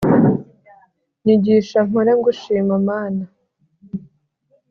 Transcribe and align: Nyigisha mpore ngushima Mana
Nyigisha 1.23 1.79
mpore 1.89 2.11
ngushima 2.19 2.75
Mana 2.87 3.23